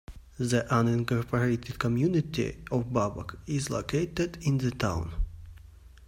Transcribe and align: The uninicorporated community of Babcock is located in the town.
The 0.39 0.63
uninicorporated 0.71 1.77
community 1.77 2.63
of 2.71 2.91
Babcock 2.91 3.37
is 3.45 3.69
located 3.69 4.39
in 4.41 4.57
the 4.57 4.71
town. 4.71 5.13